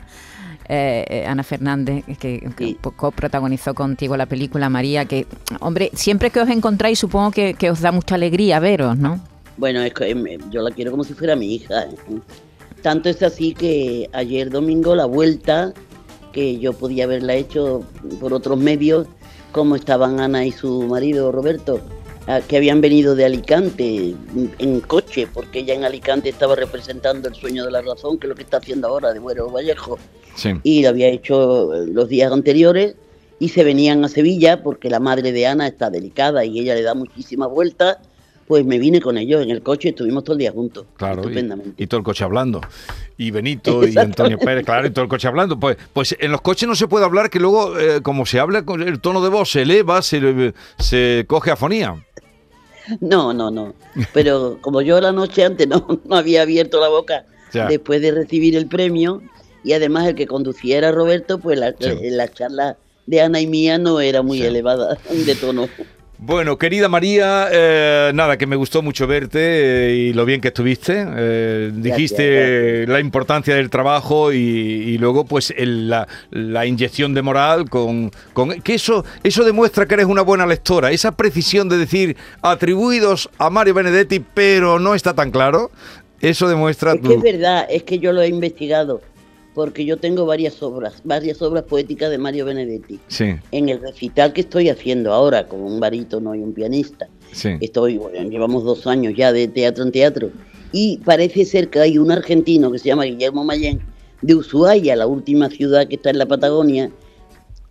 Eh, 0.69 1.05
eh, 1.09 1.27
Ana 1.27 1.43
Fernández, 1.43 2.05
que, 2.19 2.41
que 2.57 2.65
Sí. 2.67 2.79
coprotagonizó 2.97 3.75
contigo 3.75 4.17
la 4.17 4.27
película 4.27 4.69
María, 4.69 5.05
que, 5.07 5.27
hombre, 5.61 5.91
siempre 5.95 6.31
que 6.31 6.41
os 6.41 6.49
encontráis 6.49 6.99
supongo 6.99 7.31
que, 7.31 7.55
que 7.55 7.71
os 7.71 7.81
da 7.81 7.91
mucha 7.93 8.15
alegría 8.17 8.61
veros, 8.61 8.97
¿no? 8.99 9.21
Bueno, 9.57 9.83
es 9.83 9.93
que, 9.95 10.11
em, 10.11 10.25
yo 10.51 10.63
la 10.63 10.71
quiero 10.71 10.91
como 10.91 11.05
si 11.05 11.15
fuera 11.15 11.35
mi 11.37 11.55
hija. 11.55 11.83
¿eh? 11.85 11.97
Tanto 12.83 13.09
es 13.09 13.23
así 13.23 13.55
que 13.55 14.09
ayer 14.13 14.51
domingo 14.51 14.95
la 14.95 15.07
vuelta, 15.07 15.73
que 16.33 16.59
yo 16.59 16.73
podía 16.75 17.05
haberla 17.05 17.35
hecho 17.35 17.83
por 18.21 18.33
otros 18.33 18.59
medios, 18.59 19.07
como 19.53 19.75
estaban 19.75 20.21
Ana 20.21 20.45
y 20.45 20.53
su 20.53 20.83
marido 20.83 21.33
Roberto, 21.33 21.81
que 22.47 22.57
habían 22.59 22.81
venido 22.83 23.15
de 23.15 23.25
Alicante 23.25 24.15
en- 24.59 24.81
coche, 24.81 25.27
porque 25.33 25.61
ella 25.61 25.75
en 25.75 25.85
Alicante 25.85 26.29
estaba 26.29 26.55
representando 26.57 27.29
el 27.29 27.35
sueño 27.35 27.65
de 27.65 27.71
la 27.71 27.81
razón, 27.81 28.19
que 28.19 28.27
es 28.27 28.29
lo 28.29 28.35
que 28.35 28.43
está 28.43 28.59
haciendo 28.59 28.89
ahora 28.89 29.13
de 29.15 29.19
Buero 29.19 29.51
Vallejo 29.51 29.99
Sí. 30.37 30.51
y 30.63 30.83
lo 30.83 30.91
había 30.91 31.09
hecho 31.09 31.75
eh, 31.75 31.87
los 31.87 32.09
días 32.09 32.31
anteriores 32.31 32.95
y 33.41 33.49
se 33.49 33.65
venían 33.65 34.05
a 34.05 34.09
Sevilla 34.09 34.63
porque 34.63 34.91
la 34.91 35.01
madre 35.01 35.33
de 35.33 35.47
Ana 35.47 35.67
está 35.67 35.89
delicada 35.91 36.45
y 36.45 36.59
ella 36.61 36.75
le 36.75 36.83
da 36.83 36.95
muchísimas 36.95 37.49
vueltas, 37.51 37.97
pues 38.49 38.65
me 38.65 38.79
vine 38.79 39.01
con 39.01 39.17
ellos 39.19 39.43
en 39.43 39.51
el 39.51 39.63
coche 39.63 39.89
y 39.89 39.91
estuvimos 39.91 40.25
todo 40.25 40.33
el 40.33 40.39
día 40.41 40.51
juntos, 40.51 40.87
Claro, 40.97 41.21
estupendamente. 41.21 41.75
y, 41.77 41.85
y 41.85 41.87
todo 41.87 41.99
el 41.99 42.05
coche 42.05 42.25
hablando. 42.25 42.61
Y 43.19 43.31
Benito 43.31 43.87
y 43.87 43.97
Antonio 43.99 44.39
Pérez, 44.39 44.65
claro, 44.65 44.87
y 44.87 44.91
todo 44.91 45.03
el 45.05 45.09
coche 45.09 45.29
hablando. 45.29 45.61
Pues, 45.61 45.77
pues 45.93 46.17
en 46.19 46.33
los 46.33 46.41
coches 46.41 46.67
no 46.69 46.75
se 46.75 46.89
puede 46.89 47.05
hablar 47.05 47.29
que 47.31 47.39
luego, 47.39 47.79
eh, 47.79 48.01
como 48.03 48.25
se 48.27 48.41
habla, 48.41 48.65
con 48.65 48.83
el 48.83 49.01
tono 49.01 49.23
de 49.23 49.29
voz 49.29 49.51
se 49.51 49.63
eleva, 49.63 50.01
se, 50.03 50.55
se 50.79 51.25
coge 51.29 51.51
afonía. 51.51 51.95
No, 53.01 53.35
no, 53.35 53.51
no. 53.51 53.75
Pero 54.15 54.59
como 54.63 54.81
yo 54.81 55.01
la 55.01 55.13
noche 55.13 55.45
antes 55.45 55.69
no, 55.69 56.01
no 56.07 56.17
había 56.17 56.43
abierto 56.43 56.81
la 56.81 56.89
boca 56.89 57.27
Ya. 57.53 57.67
después 57.67 58.01
de 58.01 58.13
recibir 58.13 58.57
el 58.57 58.67
premio 58.67 59.21
y 59.63 59.73
además 59.75 60.07
el 60.07 60.15
que 60.15 60.27
conducía 60.27 60.79
era 60.79 60.91
Roberto, 60.93 61.39
pues 61.39 61.59
la, 61.59 61.75
Sí. 61.79 61.91
la 62.11 62.29
charla 62.33 62.79
de 63.07 63.21
Ana 63.21 63.41
y 63.41 63.47
mía 63.47 63.77
no 63.79 64.01
era 64.01 64.23
muy 64.23 64.39
Sí. 64.39 64.45
elevada 64.47 64.97
de 65.11 65.35
tono. 65.35 65.69
Bueno, 66.21 66.59
querida 66.59 66.89
María, 66.89 67.47
eh, 67.53 68.11
nada, 68.13 68.37
que 68.37 68.47
me 68.47 68.57
gustó 68.57 68.83
mucho 68.83 69.07
verte 69.07 69.39
eh, 69.41 69.95
y 69.95 70.13
lo 70.13 70.25
bien 70.25 70.41
que 70.41 70.49
estuviste. 70.49 71.07
Eh, 71.17 71.71
dijiste 71.73 72.87
la 72.89 72.99
importancia 72.99 73.55
del 73.55 73.71
trabajo 73.71 74.33
y, 74.33 74.37
y 74.39 74.99
luego 74.99 75.25
pues 75.25 75.55
el- 75.57 75.89
la, 75.89 76.09
la 76.33 76.67
inyección 76.67 77.15
de 77.15 77.23
moral 77.23 77.71
con, 77.71 78.11
con 78.33 78.61
que 78.63 78.75
eso 78.75 79.05
eso 79.23 79.45
demuestra 79.45 79.87
que 79.87 79.95
eres 79.95 80.07
una 80.07 80.23
buena 80.23 80.45
lectora. 80.45 80.91
Esa 80.91 81.13
precisión 81.17 81.69
de 81.69 81.79
decir 81.79 82.17
atribuidos 82.43 83.31
a 83.39 83.49
Mario 83.49 83.75
Benedetti, 83.75 84.19
pero 84.19 84.81
no 84.81 84.97
está 84.97 85.15
tan 85.15 85.31
claro. 85.31 85.71
Eso 86.21 86.49
demuestra 86.49 86.95
Es 86.95 87.01
tu- 87.01 87.09
que 87.11 87.15
es 87.15 87.23
verdad, 87.23 87.65
es 87.71 87.85
que 87.85 88.01
yo 88.01 88.13
lo 88.13 88.23
he 88.23 88.29
investigado, 88.29 89.01
porque 89.59 89.85
yo 89.85 89.97
tengo 89.97 90.25
varias 90.25 90.63
obras, 90.63 91.03
varias 91.03 91.43
obras 91.43 91.65
poéticas 91.65 92.11
de 92.11 92.17
Mario 92.17 92.45
Benedetti. 92.45 93.01
Sí, 93.09 93.35
En 93.51 93.69
el 93.69 93.81
recital 93.81 94.33
que 94.33 94.43
estoy 94.43 94.69
haciendo 94.69 95.13
ahora, 95.13 95.49
como 95.49 95.67
un 95.67 95.81
barítono 95.81 96.33
y 96.37 96.39
un 96.39 96.53
pianista, 96.53 97.09
sí. 97.33 97.57
estoy, 97.61 97.99
bueno, 97.99 98.31
llevamos 98.31 98.63
dos 98.63 98.87
años 98.87 99.15
ya 99.17 99.33
de 99.33 99.49
teatro 99.49 99.83
en 99.83 99.91
teatro, 99.91 100.31
y 100.71 100.99
parece 100.99 101.45
ser 101.45 101.71
que 101.71 101.81
hay 101.81 101.99
un 101.99 102.13
argentino 102.13 102.71
que 102.71 102.79
se 102.79 102.87
llama 102.87 103.03
Guillermo 103.03 103.43
Mayén, 103.43 103.81
de 104.23 104.37
Ushuaia, 104.37 104.95
la 104.95 105.09
última 105.09 105.51
ciudad 105.51 105.89
que 105.89 105.97
está 105.97 106.11
en 106.11 106.19
la 106.19 106.27
Patagonia. 106.27 106.93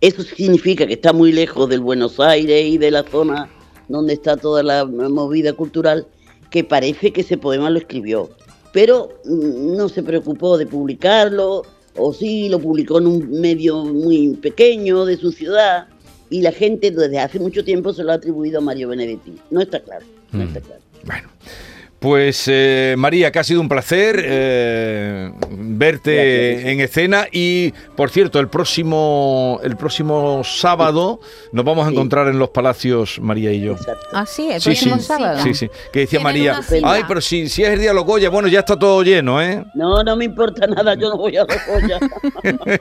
Eso 0.02 0.20
significa 0.20 0.86
que 0.86 0.92
está 0.92 1.14
muy 1.14 1.32
lejos 1.32 1.70
del 1.70 1.80
Buenos 1.80 2.20
Aires 2.20 2.66
y 2.66 2.76
de 2.76 2.90
la 2.90 3.02
zona 3.02 3.48
donde 3.88 4.12
está 4.12 4.36
toda 4.36 4.62
la 4.62 4.84
movida 4.84 5.54
cultural, 5.54 6.06
que 6.50 6.64
parece 6.64 7.14
que 7.14 7.22
ese 7.22 7.38
poema 7.38 7.70
lo 7.70 7.78
escribió. 7.78 8.28
Pero 8.74 9.08
mm, 9.24 9.74
no 9.74 9.88
se 9.88 10.02
preocupó 10.02 10.58
de 10.58 10.66
publicarlo, 10.66 11.62
o 11.98 12.12
sí, 12.12 12.48
lo 12.48 12.58
publicó 12.60 12.98
en 12.98 13.06
un 13.06 13.30
medio 13.40 13.84
muy 13.84 14.34
pequeño 14.36 15.04
de 15.04 15.16
su 15.16 15.32
ciudad, 15.32 15.86
y 16.30 16.42
la 16.42 16.52
gente 16.52 16.90
desde 16.90 17.18
hace 17.18 17.38
mucho 17.38 17.64
tiempo 17.64 17.92
se 17.92 18.04
lo 18.04 18.12
ha 18.12 18.16
atribuido 18.16 18.58
a 18.58 18.60
Mario 18.60 18.88
Benedetti. 18.88 19.34
No 19.50 19.60
está 19.60 19.80
claro, 19.80 20.04
no 20.32 20.44
Mm. 20.44 20.48
está 20.48 20.60
claro. 20.60 20.82
Bueno, 21.04 21.28
pues 22.00 22.44
eh, 22.46 22.94
María, 22.96 23.32
que 23.32 23.40
ha 23.40 23.44
sido 23.44 23.60
un 23.60 23.68
placer 23.68 24.22
eh, 24.24 25.32
verte 25.50 26.14
Gracias. 26.54 26.72
en 26.72 26.80
escena 26.80 27.26
y, 27.32 27.72
por 27.96 28.10
cierto, 28.10 28.38
el 28.38 28.48
próximo 28.48 29.58
el 29.64 29.76
próximo 29.76 30.42
sábado 30.44 31.18
nos 31.52 31.64
vamos 31.64 31.84
a 31.86 31.88
Sí. 31.90 31.94
encontrar 31.96 32.28
en 32.28 32.38
los 32.38 32.50
Palacios, 32.50 33.18
María 33.20 33.50
y 33.52 33.60
yo. 33.62 33.72
Exacto. 33.72 34.06
Ah, 34.12 34.24
sí, 34.26 34.48
el 34.50 34.60
Sí, 34.60 34.70
próximo 34.70 34.96
sí, 34.98 35.02
sábado. 35.02 35.42
sí, 35.42 35.54
sí. 35.54 35.68
Que 35.92 36.00
decía 36.00 36.20
María, 36.20 36.60
ay, 36.84 37.02
pero 37.08 37.20
si, 37.20 37.48
si 37.48 37.64
es 37.64 37.70
el 37.70 37.80
día 37.80 37.88
de 37.90 37.94
los 37.94 38.04
Goya, 38.04 38.30
bueno, 38.30 38.46
ya 38.48 38.60
está 38.60 38.78
todo 38.78 39.02
lleno, 39.02 39.42
¿eh? 39.42 39.64
No, 39.74 40.02
no 40.04 40.14
me 40.16 40.24
importa 40.26 40.66
nada, 40.68 40.94
yo 40.94 41.08
no 41.08 41.16
voy 41.16 41.36
a 41.36 41.44
la 41.44 41.58
joya. 41.60 41.98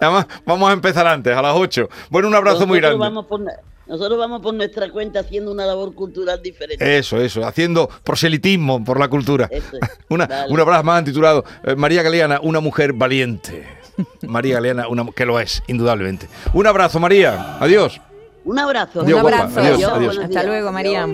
Además, 0.00 0.26
vamos 0.46 0.70
a 0.70 0.72
empezar 0.72 1.06
antes, 1.06 1.36
a 1.36 1.42
las 1.42 1.54
8. 1.54 1.88
Bueno, 2.10 2.28
un 2.28 2.34
abrazo 2.34 2.66
muy 2.66 2.78
grande. 2.80 2.98
Vamos 2.98 3.26
por, 3.26 3.40
nosotros 3.86 4.18
vamos 4.18 4.40
por 4.40 4.54
nuestra 4.54 4.90
cuenta 4.90 5.20
haciendo 5.20 5.50
una 5.52 5.66
labor 5.66 5.94
cultural 5.94 6.40
diferente. 6.42 6.98
Eso, 6.98 7.20
eso, 7.20 7.46
haciendo 7.46 7.88
proselitismo 8.02 8.82
por 8.84 8.98
la 8.98 9.08
cultura. 9.08 9.48
Eso 9.50 9.76
es. 9.80 9.90
Una, 10.08 10.26
Vale. 10.26 10.52
un 10.52 10.60
abrazo 10.60 10.84
más 10.84 11.04
titulado 11.04 11.44
eh, 11.64 11.74
María 11.74 12.02
Galeana, 12.02 12.40
una 12.42 12.60
mujer 12.60 12.92
valiente. 12.92 13.66
María 14.22 14.54
Galeana, 14.56 14.88
una, 14.88 15.06
que 15.14 15.24
lo 15.24 15.38
es, 15.38 15.62
indudablemente. 15.66 16.28
Un 16.52 16.66
abrazo, 16.66 16.98
María. 16.98 17.58
Adiós. 17.60 18.00
Un 18.44 18.58
abrazo. 18.58 19.02
Adiós, 19.02 19.20
Un 19.22 19.26
abrazo. 19.26 19.60
Adiós, 19.60 19.74
Adiós. 19.76 19.92
adiós. 19.92 20.16
Buenos 20.16 20.24
Hasta 20.36 20.42
luego, 20.42 20.72
María. 20.72 21.06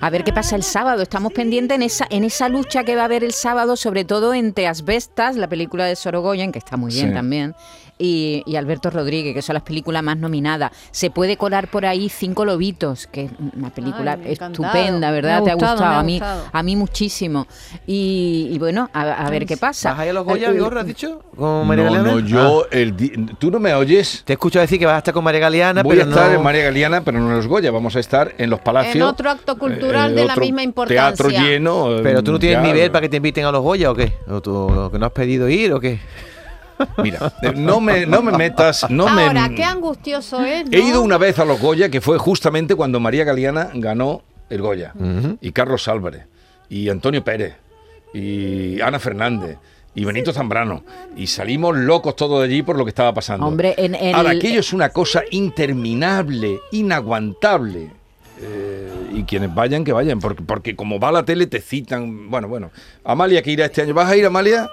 A 0.00 0.10
ver 0.10 0.24
qué 0.24 0.32
pasa 0.32 0.56
el 0.56 0.62
sábado. 0.62 1.02
Estamos 1.02 1.32
pendientes 1.32 1.74
en 1.74 1.82
esa, 1.82 2.06
en 2.10 2.24
esa 2.24 2.48
lucha 2.48 2.84
que 2.84 2.94
va 2.96 3.02
a 3.02 3.04
haber 3.06 3.24
el 3.24 3.32
sábado, 3.32 3.76
sobre 3.76 4.04
todo 4.04 4.34
entre 4.34 4.66
Asbestas, 4.66 5.36
la 5.36 5.48
película 5.48 5.86
de 5.86 5.96
Sorogoyen, 5.96 6.52
que 6.52 6.58
está 6.58 6.76
muy 6.76 6.92
bien 6.92 7.08
Sí. 7.08 7.14
también, 7.14 7.54
y, 7.98 8.42
y 8.46 8.56
Alberto 8.56 8.90
Rodríguez, 8.90 9.34
que 9.34 9.42
son 9.42 9.54
las 9.54 9.62
películas 9.62 10.02
más 10.02 10.16
nominadas. 10.18 10.70
Se 10.90 11.10
puede 11.10 11.36
colar 11.36 11.68
por 11.70 11.86
ahí 11.86 12.08
Cinco 12.08 12.44
Lobitos, 12.44 13.06
que 13.06 13.24
es 13.24 13.30
una 13.56 13.70
película 13.70 14.18
Ay, 14.22 14.32
estupenda, 14.32 15.10
¿verdad? 15.10 15.38
Me 15.40 15.44
¿Te 15.46 15.50
ha 15.50 15.54
gustado, 15.54 15.72
gustado? 15.76 15.90
me 15.90 15.96
ha 15.96 16.00
a, 16.00 16.02
mí, 16.02 16.12
gustado. 16.18 16.44
a 16.52 16.62
mí 16.62 16.76
muchísimo. 16.76 17.46
Y, 17.86 18.48
y 18.50 18.58
bueno, 18.58 18.90
a, 18.92 19.26
a 19.26 19.30
ver 19.30 19.46
qué 19.46 19.56
pasa. 19.56 19.90
¿Vas 19.90 19.98
a 20.00 20.04
ir 20.04 20.10
a 20.10 20.14
los 20.14 20.24
Goya, 20.24 20.48
Eh, 20.48 20.52
Vigorra, 20.52 20.80
has 20.82 20.86
dicho? 20.86 21.22
¿Con 21.36 21.66
María 21.66 21.84
No, 21.86 21.92
Galeana? 21.92 22.20
no, 22.20 22.26
yo, 22.26 22.64
Ah, 22.64 22.68
el 22.72 22.94
¿tú 23.38 23.50
no 23.50 23.58
me 23.60 23.72
oyes? 23.74 24.22
te 24.24 24.34
escucho 24.34 24.60
decir 24.60 24.78
que 24.78 24.86
vas 24.86 24.96
a 24.96 24.98
estar 24.98 25.14
con 25.14 25.24
María 25.24 25.40
Galeana, 25.40 25.82
Voy 25.82 25.98
a 25.98 26.02
estar 26.02 26.30
no... 26.30 26.36
en 26.36 26.42
María 26.42 26.64
Galeana, 26.64 27.00
pero 27.02 27.18
no 27.18 27.30
en 27.30 27.36
los 27.36 27.46
Goya. 27.46 27.70
Vamos 27.70 27.96
a 27.96 28.00
estar 28.00 28.34
en 28.38 28.50
los 28.50 28.60
Palacios. 28.60 28.96
En 28.96 29.02
otro 29.02 29.30
acto 29.30 29.56
cultural 29.58 30.14
de 30.14 30.24
la 30.24 30.36
misma 30.36 30.62
importancia. 30.62 31.14
Teatro 31.14 31.30
lleno. 31.30 31.96
eh, 31.96 32.00
Pero 32.02 32.22
tú 32.22 32.32
no 32.32 32.38
tienes 32.38 32.58
ya- 32.58 32.62
nivel 32.72 32.90
para 32.90 33.02
que 33.02 33.08
te 33.08 33.16
inviten 33.16 33.44
a 33.46 33.52
los 33.52 33.62
Goya 33.62 33.90
o 33.90 33.94
qué? 33.94 34.12
¿O 34.28 34.40
tú 34.40 34.54
o 34.54 34.90
que 34.90 34.98
no 34.98 35.06
has 35.06 35.12
pedido 35.12 35.48
ir 35.48 35.72
o 35.72 35.80
qué? 35.80 35.98
Mira, 37.02 37.32
eh, 37.42 37.52
no 37.54 37.80
me, 37.80 38.06
no 38.06 38.22
me 38.22 38.32
metas. 38.32 38.88
No 38.90 39.08
Ahora, 39.08 39.48
me, 39.48 39.54
qué 39.54 39.64
angustioso 39.64 40.44
es, 40.44 40.64
He 40.70 40.80
ido 40.80 41.02
una 41.02 41.18
vez 41.18 41.38
a 41.38 41.44
los 41.44 41.60
Goya, 41.60 41.90
que 41.90 42.00
fue 42.00 42.18
justamente 42.18 42.74
cuando 42.74 43.00
María 43.00 43.24
Galeana 43.24 43.70
ganó 43.74 44.22
el 44.50 44.62
Goya. 44.62 44.92
Y 45.40 45.52
Carlos 45.52 45.88
Álvarez. 45.88 46.26
Y 46.68 46.88
Antonio 46.88 47.22
Pérez. 47.22 47.56
Y 48.12 48.80
Ana 48.80 48.98
Fernández. 48.98 49.58
Y 49.94 50.04
Benito 50.04 50.32
Zambrano. 50.32 50.84
Y 51.16 51.26
salimos 51.26 51.76
locos 51.76 52.16
todos 52.16 52.40
de 52.40 52.46
allí 52.46 52.62
por 52.62 52.76
lo 52.76 52.84
que 52.84 52.90
estaba 52.90 53.14
pasando. 53.14 53.46
Hombre, 53.46 53.74
en 53.78 54.14
Ahora, 54.14 54.30
aquello 54.30 54.60
es 54.60 54.72
una 54.72 54.90
cosa 54.90 55.22
interminable, 55.30 56.60
inaguantable. 56.72 57.90
Eh, 58.38 58.92
y 59.14 59.22
quienes 59.22 59.54
vayan, 59.54 59.84
que 59.84 59.92
vayan, 59.92 60.18
porque, 60.18 60.42
porque 60.42 60.76
como 60.76 61.00
va 61.00 61.10
la 61.10 61.24
tele 61.24 61.46
te 61.46 61.60
citan. 61.60 62.30
Bueno, 62.30 62.48
bueno. 62.48 62.70
Amalia 63.04 63.42
que 63.42 63.50
irá 63.50 63.64
este 63.64 63.82
año. 63.82 63.94
¿Vas 63.94 64.10
a 64.10 64.16
ir, 64.16 64.26
Amalia? 64.26 64.68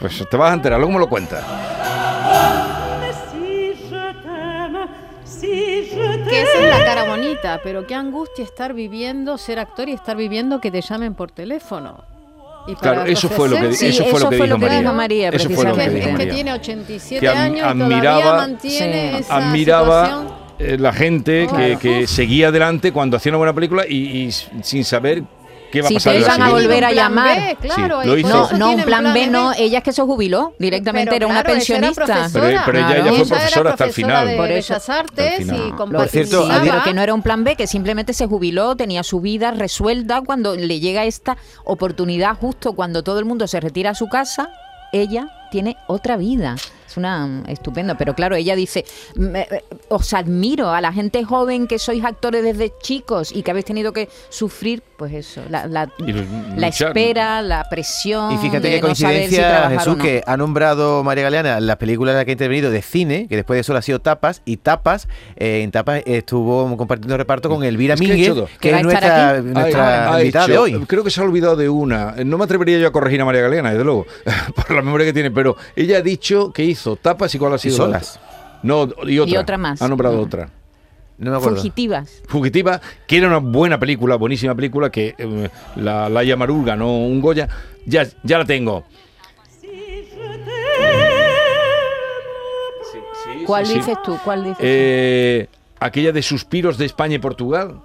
Pues 0.00 0.24
te 0.30 0.36
vas 0.36 0.50
a 0.50 0.54
enterar, 0.54 0.78
luego 0.78 0.92
me 0.94 0.98
lo 0.98 1.08
cuentas. 1.08 1.44
Que 5.40 6.42
esa 6.42 6.58
es 6.62 6.68
la 6.78 6.84
cara 6.84 7.04
bonita, 7.04 7.60
pero 7.62 7.86
qué 7.86 7.94
angustia 7.94 8.44
estar 8.44 8.72
viviendo, 8.74 9.38
ser 9.38 9.58
actor 9.58 9.88
y 9.88 9.92
estar 9.92 10.16
viviendo 10.16 10.60
que 10.60 10.70
te 10.70 10.80
llamen 10.80 11.14
por 11.14 11.30
teléfono. 11.30 12.04
Y 12.66 12.74
Claro, 12.74 13.04
eso 13.04 13.28
fue 13.28 13.48
lo 13.48 13.56
que, 13.56 13.68
eso 13.70 14.04
Sí, 14.04 14.10
fue 14.10 14.20
lo 14.20 14.28
que 14.28 14.36
dijo 14.36 14.58
María. 14.58 14.78
dijo 14.80 14.92
María, 14.92 15.28
Eso 15.30 15.48
fue 15.50 15.64
lo 15.64 15.70
Es 15.70 15.78
que 15.78 15.90
dijo 15.94 16.08
es 16.10 16.16
que 16.18 16.26
tiene 16.26 16.52
87 16.52 17.20
Que 17.20 17.28
ad- 17.28 17.36
años 17.36 17.58
y 17.58 17.60
admiraba- 17.62 18.20
todavía 18.20 18.32
mantiene 18.48 19.10
Sí. 19.12 19.18
esa 19.20 19.36
admiraba 19.36 20.04
situación. 20.06 20.34
eh, 20.58 20.76
la 20.78 20.92
gente 20.92 21.40
que, 21.46 21.56
Claro. 21.56 21.78
que 21.78 22.06
seguía 22.06 22.48
adelante 22.48 22.92
cuando 22.92 23.16
hacía 23.16 23.30
una 23.30 23.38
buena 23.38 23.54
película 23.54 23.84
y, 23.88 23.96
y 24.26 24.30
sin 24.62 24.84
saber 24.84 25.22
qué 25.70 25.80
va 25.82 25.86
a 25.86 25.88
Si 25.88 25.94
pasar 25.94 26.12
te 26.14 26.18
iban 26.20 26.42
a 26.42 26.50
volver 26.50 26.84
a 26.84 26.92
llamar. 26.92 27.38
B, 27.38 27.56
claro, 27.60 28.02
Sí, 28.02 28.08
lo 28.08 28.18
hizo. 28.18 28.28
No, 28.28 28.58
no, 28.58 28.70
un 28.72 28.82
plan 28.82 29.12
B, 29.14 29.26
no. 29.28 29.52
Ella 29.52 29.78
es 29.78 29.84
que 29.84 29.92
se 29.92 30.02
jubiló. 30.02 30.54
Directamente 30.58 31.10
Pero 31.10 31.16
era 31.16 31.26
una 31.26 31.42
claro, 31.42 31.48
era 31.48 31.56
pensionista. 31.58 32.04
profesora. 32.04 32.30
Pero- 32.32 32.46
ella 32.48 32.62
fue 32.64 32.96
era 32.96 33.12
profesora 33.28 33.70
hasta 33.70 33.84
el 33.84 33.92
final. 33.92 34.26
de 34.28 34.36
Por 34.36 34.50
eso. 34.50 34.74
Artes 34.88 35.36
final. 35.38 35.68
y 35.68 35.72
compartía. 35.72 36.08
cierto, 36.24 36.46
Sí, 36.46 36.52
pero 36.62 36.82
que 36.82 36.94
no 36.94 37.02
era 37.02 37.14
un 37.14 37.22
plan 37.22 37.44
B, 37.44 37.56
que 37.56 37.66
simplemente 37.66 38.12
se 38.12 38.26
jubiló, 38.26 38.76
tenía 38.76 39.02
su 39.02 39.20
vida 39.20 39.50
resuelta 39.52 40.22
cuando 40.22 40.56
le 40.56 40.80
llega 40.80 41.04
esta 41.04 41.36
oportunidad 41.64 42.36
justo 42.36 42.72
cuando 42.74 43.02
todo 43.02 43.18
el 43.18 43.24
mundo 43.24 43.46
se 43.46 43.60
retira 43.60 43.90
a 43.90 43.94
su 43.94 44.08
casa, 44.08 44.50
ella 44.92 45.28
tiene 45.50 45.76
otra 45.88 46.16
vida. 46.16 46.56
Es 46.86 46.96
una 46.96 47.24
mm, 47.26 47.44
estupendo, 47.48 47.94
pero 47.96 48.14
claro, 48.14 48.34
ella 48.34 48.56
dice, 48.56 48.84
"Mm, 49.14 49.36
eh, 49.36 49.64
os 49.88 50.12
admiro 50.12 50.70
a 50.70 50.80
la 50.80 50.92
gente 50.92 51.22
joven 51.22 51.68
que 51.68 51.78
sois 51.78 52.04
actores 52.04 52.42
desde 52.42 52.72
chicos 52.82 53.30
y 53.32 53.42
que 53.44 53.52
habéis 53.52 53.66
tenido 53.66 53.92
que 53.92 54.08
sufrir, 54.28 54.82
pues 54.96 55.12
eso, 55.14 55.40
la, 55.48 55.66
espera, 56.68 57.42
la 57.42 57.64
presión. 57.68 58.32
Y 58.32 58.38
fíjate 58.38 58.70
qué 58.70 58.80
no 58.80 58.94
saber 58.94 59.28
si 59.28 59.36
coincidencia, 59.36 59.70
Jesús, 59.70 59.96
no. 59.96 60.02
que 60.02 60.22
ha 60.26 60.36
nombrado 60.36 61.02
María 61.04 61.24
Galeana 61.24 61.60
las 61.60 61.76
películas 61.76 62.12
en 62.12 62.16
las 62.18 62.24
que 62.24 62.32
ha 62.32 62.34
intervenido 62.34 62.70
de 62.70 62.82
cine, 62.82 63.26
que 63.28 63.36
después 63.36 63.56
de 63.56 63.60
eso 63.60 63.76
ha 63.76 63.82
sido 63.82 64.00
Tapas, 64.00 64.42
y 64.44 64.56
Tapas, 64.58 65.08
eh, 65.36 65.60
en 65.62 65.70
Tapas 65.70 66.02
estuvo 66.06 66.76
compartiendo 66.76 67.16
reparto 67.16 67.48
con 67.48 67.64
Elvira 67.64 67.94
Es 67.94 68.00
dos. 68.34 68.50
que, 68.60 68.70
es 68.70 68.82
nuestra, 68.82 69.40
nuestra 69.40 70.10
Ha- 70.10 70.14
ha 70.16 70.20
invitada 70.20 70.46
de 70.48 70.58
hoy. 70.58 70.84
Creo 70.86 71.04
que 71.04 71.10
se 71.10 71.20
ha 71.20 71.24
olvidado 71.24 71.56
de 71.56 71.68
una. 71.68 72.14
No 72.24 72.38
me 72.38 72.44
atrevería 72.44 72.78
yo 72.78 72.88
a 72.88 72.92
corregir 72.92 73.20
a 73.20 73.24
María 73.24 73.42
Galeana, 73.42 73.70
desde 73.70 73.84
luego, 73.84 74.06
por 74.56 74.70
la 74.72 74.82
memoria 74.82 75.06
que 75.06 75.12
tiene, 75.12 75.30
pero 75.40 75.56
ella 75.74 75.96
ha 75.96 76.02
dicho 76.02 76.52
que 76.52 76.62
hizo 76.62 76.96
tapas 76.96 77.34
y 77.34 77.38
cuál 77.38 77.54
ha 77.54 77.58
sido 77.58 77.78
la 77.88 78.02
solas. 78.02 78.20
No, 78.62 78.86
y 79.06 79.18
otra. 79.18 79.34
Y 79.34 79.36
otra 79.38 79.56
más. 79.56 79.80
Ha 79.80 79.88
nombrado 79.88 80.20
otra. 80.20 80.50
No 81.16 81.30
me 81.30 81.36
acuerdo. 81.38 81.56
Fugitivas. 81.56 82.22
Fugitiva, 82.28 82.78
que 83.06 83.16
era 83.16 83.28
una 83.28 83.38
buena 83.38 83.80
película, 83.80 84.16
buenísima 84.16 84.54
película, 84.54 84.90
que 84.90 85.14
eh, 85.16 85.48
la 85.76 86.10
Laia 86.10 86.36
Marul 86.36 86.66
ganó 86.66 86.94
un 86.94 87.22
Goya. 87.22 87.48
Ya, 87.86 88.06
ya 88.22 88.36
la 88.36 88.44
tengo. 88.44 88.84
¿Cuál 93.46 93.64
sí. 93.64 93.76
dices 93.76 93.96
tú? 94.04 94.18
¿Cuál 94.22 94.44
dices 94.44 94.58
tú? 94.58 94.62
Eh, 94.62 95.48
aquella 95.78 96.12
de 96.12 96.20
Suspiros 96.20 96.76
de 96.76 96.84
España 96.84 97.14
y 97.14 97.18
Portugal. 97.18 97.80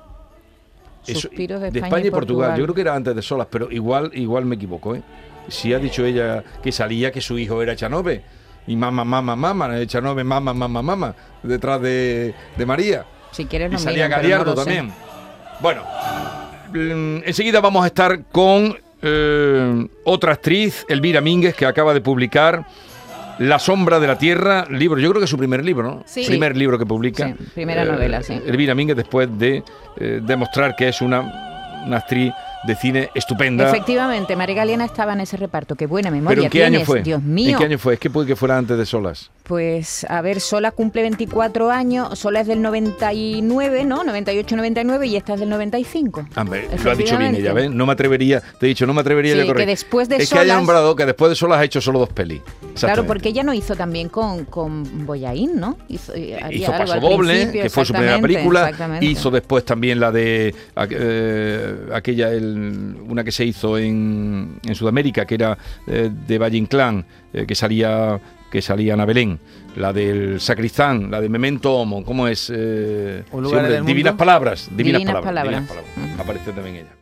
Suspiros 1.03 1.62
de 1.62 1.67
España 1.67 2.07
y 2.07 2.12
Portugal. 2.12 2.12
Portugal. 2.12 2.57
Yo 2.57 2.63
creo 2.65 2.75
que 2.75 2.81
era 2.81 2.95
antes 2.95 3.15
de 3.15 3.21
Solas, 3.21 3.47
pero 3.50 3.71
igual, 3.71 4.12
igual 4.13 4.43
me 4.43 4.55
equivoco. 4.55 4.93
¿eh? 4.93 5.01
Si 5.47 5.73
ha 5.73 5.79
dicho 5.79 6.05
ella 6.05 6.43
que 6.63 6.71
salía 6.71 7.11
que 7.11 7.21
su 7.21 7.37
hijo 7.37 7.61
era 7.61 7.75
Chanove. 7.75 8.21
Y 8.67 8.75
mamá, 8.75 9.03
mamá, 9.05 9.35
mamá, 9.35 9.79
eh, 9.79 9.85
Chanove, 9.85 10.23
mamá, 10.23 10.53
mamá, 10.53 10.81
mamá, 10.81 11.15
detrás 11.43 11.79
de, 11.81 12.33
de 12.57 12.65
María. 12.65 13.05
Si 13.31 13.45
quieres 13.45 13.69
Y 13.69 13.73
no 13.73 13.79
salía 13.79 14.05
miren, 14.05 14.09
no 14.11 14.17
Galiardo 14.17 14.51
sé. 14.51 14.63
también. 14.63 14.93
Bueno, 15.61 15.83
mm, 16.73 17.17
enseguida 17.25 17.61
vamos 17.61 17.83
a 17.83 17.87
estar 17.87 18.23
con 18.31 18.75
eh, 19.01 19.87
otra 20.03 20.33
actriz, 20.33 20.85
Elvira 20.89 21.21
Mínguez, 21.21 21.53
que 21.55 21.65
acaba 21.65 21.93
de 21.93 22.01
publicar 22.01 22.65
La 23.37 23.59
sombra 23.59 23.99
de 23.99 24.07
la 24.07 24.17
tierra, 24.17 24.65
libro, 24.69 24.97
yo 24.99 25.09
creo 25.09 25.19
que 25.19 25.25
es 25.25 25.29
su 25.29 25.37
primer 25.37 25.63
libro, 25.65 25.83
¿no? 25.83 26.03
Sí. 26.05 26.23
Primer 26.25 26.55
libro 26.55 26.79
que 26.79 26.85
publica. 26.85 27.27
Sí, 27.27 27.35
primera 27.53 27.83
novela, 27.83 28.23
sí. 28.23 28.41
Elvira 28.47 28.73
Mínguez, 28.73 28.95
después 28.95 29.27
de 29.37 29.61
eh, 29.99 30.21
demostrar 30.23 30.75
que 30.75 30.87
es 30.87 31.01
una, 31.01 31.83
una 31.85 31.97
actriz 31.97 32.31
de 32.65 32.75
cine 32.75 33.10
estupenda. 33.15 33.67
Efectivamente, 33.69 34.36
María 34.36 34.55
Galeana 34.55 34.86
estaba 34.86 35.13
en 35.13 35.22
ese 35.22 35.38
reparto. 35.38 35.75
Qué 35.75 35.86
buena 35.88 36.12
memoria 36.12 36.36
¿Pero 36.36 36.43
en 36.43 36.50
qué 36.50 36.63
año 36.63 36.69
tienes, 36.72 36.88
fue? 36.88 37.01
Dios 37.03 37.22
mío. 37.22 37.51
¿En 37.51 37.57
qué 37.57 37.63
año 37.65 37.77
fue? 37.77 37.93
Es 37.95 38.00
que 38.00 38.10
puede 38.10 38.27
que 38.27 38.36
fuera 38.36 38.57
antes 38.57 38.77
de 38.77 38.86
Solas. 38.86 39.31
Pues, 39.43 40.05
a 40.10 40.22
ver, 40.22 40.39
Sola 40.41 40.72
cumple 40.72 41.03
24 41.03 41.69
años, 41.69 42.17
Sola 42.17 42.41
es 42.41 42.48
del 42.48 42.62
99, 42.63 43.84
¿no? 43.86 44.03
98, 44.03 44.55
99 44.55 45.05
y 45.07 45.15
esta 45.15 45.36
es 45.36 45.39
del 45.39 45.50
95. 45.50 46.27
Hombre, 46.36 46.67
lo 46.84 46.91
ha 46.91 46.95
dicho 46.95 47.17
bien 47.17 47.36
ella. 47.36 47.53
¿ves? 47.53 47.69
No 47.69 47.86
me 47.86 47.93
atrevería, 47.93 48.41
te 48.60 48.65
he 48.65 48.69
dicho, 48.69 48.88
no 48.88 48.93
me 48.93 49.01
atrevería 49.01 49.34
Sí, 49.36 49.41
a 49.41 49.45
correr. 49.45 49.57
que 49.62 49.65
después 49.67 50.10
de 50.10 50.15
Es 50.17 50.29
que 50.29 50.39
haya 50.39 50.53
Solas- 50.53 50.57
nombrado 50.57 50.95
que 50.95 51.05
después 51.05 51.29
de 51.29 51.36
Solas 51.36 51.60
ha 51.60 51.63
hecho 51.63 51.79
solo 51.79 52.00
dos 52.00 52.10
pelis. 52.10 52.41
Claro, 52.79 53.05
porque 53.05 53.29
ella 53.29 53.43
no 53.43 53.53
hizo 53.53 53.75
también 53.75 54.10
con, 54.10 54.45
con 54.45 55.05
Boyaín, 55.05 55.59
¿no? 55.59 55.77
Hizo, 55.87 56.13
eh, 56.16 56.37
hizo 56.51 56.72
Paso 56.72 57.00
Doble, 57.00 57.51
que 57.51 57.70
fue 57.70 57.85
su 57.85 57.94
primera 57.94 58.20
película. 58.20 58.72
Hizo 59.01 59.29
después 59.31 59.63
también 59.63 60.00
la 60.00 60.11
de 60.11 60.53
eh, 60.89 61.75
aquella, 61.94 62.31
el- 62.31 62.54
una 62.55 63.24
que 63.24 63.31
se 63.31 63.46
hizo 63.46 63.77
en, 63.77 64.59
en 64.65 64.75
Sudamérica, 64.75 65.25
que 65.25 65.35
era 65.35 65.57
eh, 65.87 66.09
de 66.27 66.37
Valle 66.37 66.57
Inclán, 66.57 67.05
eh, 67.33 67.46
que 67.46 67.55
salía 67.55 68.20
que 68.51 68.61
salía 68.61 68.94
Ana 68.94 69.03
Belén, 69.05 69.37
la 69.75 69.91
del 69.91 70.39
Sacristán, 70.39 71.11
la 71.11 71.20
de 71.20 71.27
Memento 71.27 71.74
Homo, 71.75 72.05
¿cómo 72.05 72.27
es? 72.27 72.50
Eh, 72.55 73.24
Un 73.31 73.44
lugar 73.44 73.65
en 73.65 73.72
el 73.72 73.77
mundo. 73.79 73.87
Divinas 73.87 74.13
palabras, 74.13 74.70
divinas, 74.72 75.01
Divinas 75.01 75.22
palabras, 75.22 75.63
palabras. 75.68 75.85
divinas 75.96 76.55
también 76.55 76.75
ella. 76.77 76.96